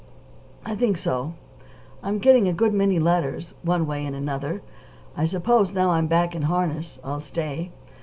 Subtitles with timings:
[0.65, 1.35] "I think so.
[2.01, 4.63] I am getting a good many letters, one way and another.
[5.15, 7.69] I suppose, now I'm back in harness, I'll stay.